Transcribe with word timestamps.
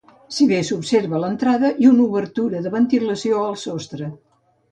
Si 0.35 0.45
bé 0.51 0.59
s'observa 0.69 1.19
l'entrada 1.23 1.69
i 1.83 1.89
una 1.91 2.01
obertura 2.07 2.61
de 2.65 2.73
ventilació 2.79 3.45
al 3.51 3.55
sostre. 3.67 4.09